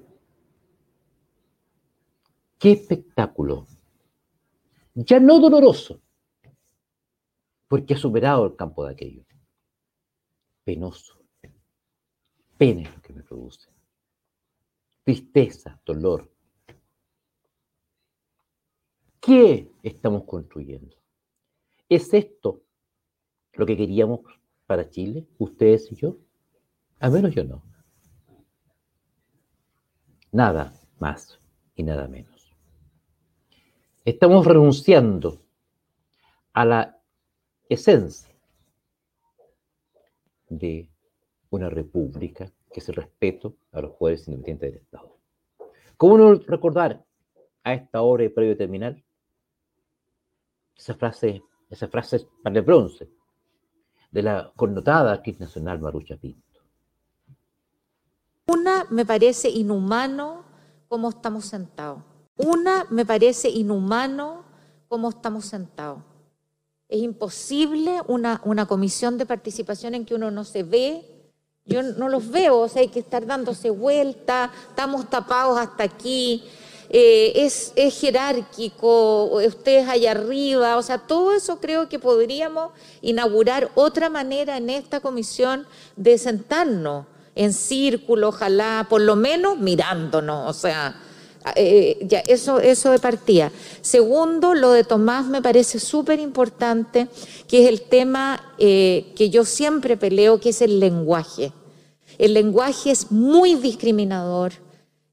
¡Qué 2.56 2.70
espectáculo! 2.70 3.66
Ya 4.94 5.18
no 5.18 5.40
doloroso, 5.40 6.00
porque 7.66 7.94
ha 7.94 7.98
superado 7.98 8.46
el 8.46 8.54
campo 8.54 8.84
de 8.84 8.92
aquello. 8.92 9.24
Penoso. 10.62 11.18
Pena 12.56 12.82
es 12.82 12.94
lo 12.94 13.02
que 13.02 13.12
me 13.12 13.24
produce. 13.24 13.68
Tristeza, 15.02 15.80
dolor, 15.84 16.32
¿Qué 19.26 19.68
estamos 19.82 20.22
construyendo? 20.22 20.96
¿Es 21.88 22.14
esto 22.14 22.62
lo 23.54 23.66
que 23.66 23.76
queríamos 23.76 24.20
para 24.66 24.88
Chile, 24.88 25.26
ustedes 25.38 25.90
y 25.90 25.96
yo? 25.96 26.16
A 27.00 27.10
menos 27.10 27.34
yo 27.34 27.42
no. 27.42 27.60
Nada 30.30 30.72
más 31.00 31.40
y 31.74 31.82
nada 31.82 32.06
menos. 32.06 32.54
Estamos 34.04 34.46
renunciando 34.46 35.42
a 36.52 36.64
la 36.64 37.02
esencia 37.68 38.32
de 40.48 40.88
una 41.50 41.68
república 41.68 42.52
que 42.72 42.78
es 42.78 42.88
el 42.90 42.94
respeto 42.94 43.56
a 43.72 43.80
los 43.80 43.90
poderes 43.94 44.28
independientes 44.28 44.70
del 44.70 44.82
Estado. 44.82 45.18
¿Cómo 45.96 46.16
no 46.16 46.34
recordar 46.34 47.04
a 47.64 47.74
esta 47.74 48.02
hora 48.02 48.22
y 48.22 48.28
previo 48.28 48.56
terminal 48.56 49.02
esa 50.76 50.94
frase, 50.94 51.42
esa 51.70 51.88
frase 51.88 52.26
para 52.42 52.58
el 52.58 52.64
bronce 52.64 53.08
de 54.10 54.22
la 54.22 54.52
connotada 54.56 55.12
actriz 55.12 55.40
nacional 55.40 55.78
Marucha 55.80 56.16
Pinto. 56.16 56.42
Una 58.46 58.86
me 58.90 59.04
parece 59.04 59.48
inhumano 59.48 60.44
como 60.88 61.08
estamos 61.08 61.46
sentados. 61.46 62.02
Una 62.36 62.86
me 62.90 63.04
parece 63.04 63.48
inhumano 63.48 64.44
como 64.88 65.08
estamos 65.08 65.46
sentados. 65.46 66.02
Es 66.88 67.02
imposible 67.02 68.00
una, 68.06 68.40
una 68.44 68.66
comisión 68.66 69.18
de 69.18 69.26
participación 69.26 69.94
en 69.94 70.04
que 70.04 70.14
uno 70.14 70.30
no 70.30 70.44
se 70.44 70.62
ve. 70.62 71.32
Yo 71.64 71.82
no 71.82 72.08
los 72.08 72.30
veo, 72.30 72.60
o 72.60 72.68
sea, 72.68 72.82
hay 72.82 72.88
que 72.88 73.00
estar 73.00 73.26
dándose 73.26 73.70
vuelta, 73.70 74.52
estamos 74.68 75.10
tapados 75.10 75.58
hasta 75.58 75.82
aquí. 75.82 76.44
Eh, 76.88 77.32
es, 77.34 77.72
es, 77.74 78.00
jerárquico, 78.00 79.24
ustedes 79.44 79.88
allá 79.88 80.12
arriba, 80.12 80.76
o 80.76 80.82
sea, 80.82 80.98
todo 80.98 81.32
eso 81.32 81.58
creo 81.60 81.88
que 81.88 81.98
podríamos 81.98 82.70
inaugurar 83.02 83.70
otra 83.74 84.08
manera 84.08 84.56
en 84.56 84.70
esta 84.70 85.00
comisión 85.00 85.66
de 85.96 86.16
sentarnos 86.16 87.06
en 87.34 87.52
círculo, 87.52 88.28
ojalá, 88.28 88.86
por 88.88 89.00
lo 89.00 89.16
menos 89.16 89.58
mirándonos, 89.58 90.48
o 90.48 90.58
sea, 90.58 90.96
eh, 91.54 91.98
ya, 92.02 92.20
eso, 92.20 92.58
eso 92.58 92.90
de 92.90 92.98
partida. 92.98 93.52
Segundo, 93.80 94.54
lo 94.54 94.72
de 94.72 94.82
Tomás 94.82 95.26
me 95.26 95.42
parece 95.42 95.78
súper 95.78 96.18
importante, 96.18 97.08
que 97.46 97.62
es 97.62 97.68
el 97.68 97.82
tema 97.82 98.54
eh, 98.58 99.12
que 99.14 99.30
yo 99.30 99.44
siempre 99.44 99.96
peleo, 99.96 100.40
que 100.40 100.48
es 100.48 100.60
el 100.60 100.80
lenguaje. 100.80 101.52
El 102.18 102.34
lenguaje 102.34 102.90
es 102.90 103.12
muy 103.12 103.54
discriminador, 103.54 104.54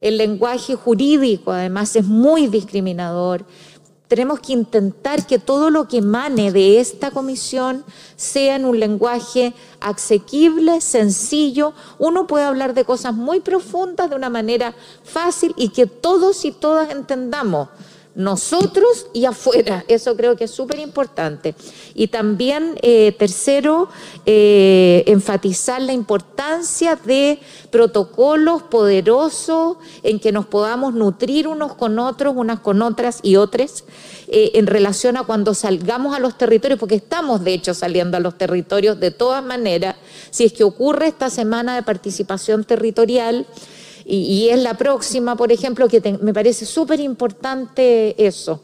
el 0.04 0.18
lenguaje 0.18 0.76
jurídico, 0.76 1.54
además, 1.54 1.96
es 1.96 2.06
muy 2.06 2.48
discriminador. 2.48 3.46
tenemos 4.10 4.42
que 4.42 4.54
intentar 4.54 5.26
que 5.26 5.39
todo 5.39 5.72
lo 5.72 5.88
que 5.88 5.98
emane 5.98 6.52
de 6.52 6.80
esta 6.80 7.10
comisión 7.10 7.84
sea 8.16 8.58
en 8.58 8.66
un 8.66 8.80
lenguaje 8.80 9.56
asequible, 9.80 10.82
sencillo. 10.82 11.74
Uno 11.98 12.28
puede 12.28 12.44
hablar 12.44 12.76
de 12.76 12.86
cosas 12.86 13.16
muy 13.16 13.39
profundas 13.39 14.10
de 14.10 14.16
una 14.16 14.30
manera 14.30 14.76
fácil 15.04 15.56
y 15.58 15.70
que 15.70 15.88
todos 15.88 16.46
y 16.46 16.52
todas 16.52 16.92
entendamos 16.92 17.70
nosotros 18.15 19.08
y 19.13 19.26
afuera. 19.26 19.84
Eso 19.88 20.15
creo 20.15 20.36
que 20.36 20.43
es 20.45 20.52
súper 20.52 20.80
importante. 20.80 21.56
Y 21.95 22.08
también, 22.08 22.78
eh, 22.82 23.15
tercero, 23.17 23.89
eh, 24.26 25.04
enfatizar 25.08 25.82
la 25.82 25.93
importancia 25.93 26.95
de 26.95 27.39
protocolos 27.71 28.63
poderosos 28.63 29.78
en 30.04 30.19
que 30.19 30.32
nos 30.32 30.45
podamos 30.45 30.93
nutrir 30.93 31.47
unos 31.47 31.73
con 31.76 31.97
otros, 31.97 32.34
unas 32.36 32.60
con 32.60 32.82
otras 32.82 33.19
y 33.23 33.36
otras, 33.36 33.84
eh, 34.28 34.52
en 34.56 34.67
relación 34.67 35.17
a 35.17 35.23
cuando 35.23 35.54
salgamos 35.54 36.15
a 36.15 36.19
los 36.19 36.38
territorios, 36.38 36.80
porque 36.80 36.95
estamos 36.95 37.43
de 37.43 37.54
hecho 37.54 37.73
saliendo 37.73 38.17
a 38.17 38.19
los 38.19 38.38
territorios 38.38 38.99
de 38.99 39.12
todas 39.12 39.43
maneras, 39.43 39.95
si 40.30 40.45
es 40.45 40.54
que 40.54 40.63
ocurre 40.63 41.08
esta 41.08 41.30
semana 41.30 41.76
de 41.76 41.84
participación 41.84 42.63
territorial 42.63 43.47
y, 44.06 44.50
es 44.50 44.62
la 44.62 44.76
próxima, 44.76 45.36
por 45.36 45.52
ejemplo, 45.52 45.88
que 45.88 46.18
me 46.22 46.34
parece 46.34 46.66
súper 46.66 47.00
importante 47.00 48.26
eso. 48.26 48.62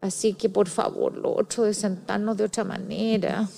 Así 0.00 0.34
que 0.34 0.48
por 0.48 0.68
favor, 0.68 1.16
lo 1.16 1.34
otro 1.34 1.64
de 1.64 1.74
sentarnos 1.74 2.36
de 2.36 2.44
otra 2.44 2.64
manera. 2.64 3.48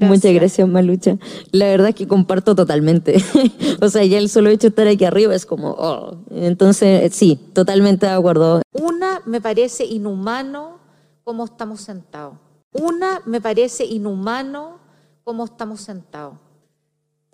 Muchas 0.00 0.32
gracias, 0.34 0.68
Malucha. 0.68 1.16
La 1.50 1.66
verdad 1.66 1.88
es 1.88 1.94
que 1.94 2.06
comparto 2.06 2.54
totalmente. 2.54 3.16
o 3.80 3.88
sea, 3.88 4.04
ya 4.04 4.18
el 4.18 4.28
solo 4.28 4.50
hecho 4.50 4.68
de 4.68 4.68
estar 4.68 4.88
aquí 4.88 5.04
arriba 5.04 5.34
es 5.34 5.46
como, 5.46 5.70
oh. 5.70 6.18
Entonces, 6.30 7.14
sí, 7.14 7.40
totalmente 7.54 8.06
de 8.06 8.12
acuerdo. 8.12 8.62
Una, 8.72 9.22
me 9.24 9.40
parece 9.40 9.84
inhumano 9.86 10.78
cómo 11.24 11.46
estamos 11.46 11.80
sentados. 11.80 12.34
Una, 12.72 13.22
me 13.24 13.40
parece 13.40 13.84
inhumano 13.86 14.78
cómo 15.24 15.44
estamos 15.46 15.80
sentados. 15.80 16.34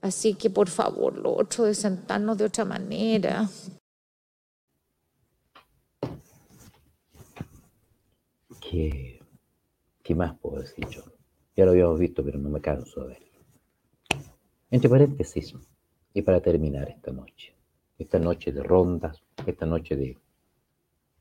Así 0.03 0.35
que 0.35 0.49
por 0.49 0.69
favor, 0.69 1.17
lo 1.19 1.37
otro 1.37 1.65
de 1.65 1.75
sentarnos 1.75 2.39
de 2.39 2.45
otra 2.45 2.65
manera. 2.65 3.49
¿Qué, 8.61 9.21
¿Qué 10.03 10.15
más 10.15 10.39
puedo 10.39 10.61
decir 10.61 10.87
yo? 10.89 11.03
Ya 11.57 11.65
lo 11.65 11.73
habíamos 11.73 11.99
visto, 11.99 12.25
pero 12.25 12.39
no 12.39 12.49
me 12.49 12.61
canso 12.61 13.03
de 13.03 13.09
verlo. 13.09 13.27
Entre 14.71 14.89
paréntesis, 14.89 15.55
y 16.15 16.23
para 16.23 16.41
terminar 16.41 16.89
esta 16.89 17.13
noche, 17.13 17.55
esta 17.99 18.19
noche 18.19 18.53
de 18.53 18.63
rondas, 18.63 19.23
esta 19.47 19.67
noche 19.67 19.97
de 19.97 20.19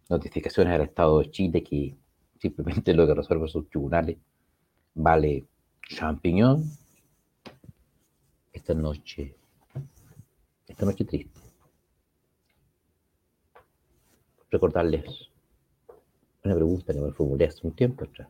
notificaciones 0.10 0.74
al 0.74 0.82
Estado 0.82 1.20
de 1.20 1.32
Chile 1.32 1.64
que 1.64 1.96
simplemente 2.40 2.94
lo 2.94 3.06
que 3.06 3.14
resuelve 3.14 3.48
sus 3.48 3.70
tribunales 3.70 4.18
vale 4.96 5.46
champiñón 5.88 6.64
esta 8.60 8.74
noche, 8.74 9.36
esta 10.68 10.86
noche 10.86 11.06
triste, 11.06 11.40
recordarles 14.52 15.30
una 16.44 16.56
pregunta 16.56 16.94
que 16.94 17.00
me 17.00 17.12
formulé 17.12 17.46
hace 17.46 17.66
un 17.66 17.74
tiempo 17.74 18.04
atrás. 18.04 18.30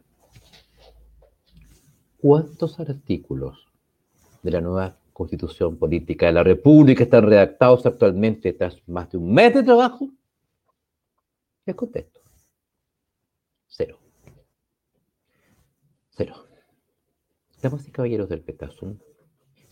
¿Cuántos 2.17 2.79
artículos 2.79 3.65
de 4.43 4.51
la 4.51 4.61
nueva 4.61 4.97
constitución 5.13 5.77
política 5.77 6.27
de 6.27 6.33
la 6.33 6.43
República 6.43 7.03
están 7.03 7.25
redactados 7.25 7.85
actualmente 7.85 8.53
tras 8.53 8.87
más 8.87 9.09
de 9.11 9.17
un 9.17 9.33
mes 9.33 9.53
de 9.53 9.63
trabajo? 9.63 10.09
Les 11.65 11.75
contesto. 11.75 12.19
Cero. 13.67 13.99
Cero. 16.11 16.35
Damas 17.61 17.87
y 17.87 17.91
caballeros 17.91 18.29
del 18.29 18.41
Petasum, 18.41 18.97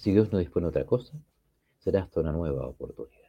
si 0.07 0.13
Dios 0.13 0.31
no 0.31 0.39
dispone 0.39 0.67
otra 0.67 0.85
cosa, 0.85 1.11
será 1.79 2.03
hasta 2.03 2.21
una 2.21 2.31
nueva 2.31 2.65
oportunidad. 2.65 3.26